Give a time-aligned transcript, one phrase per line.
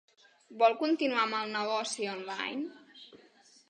[0.61, 3.19] Vol continuar amb el negoci online?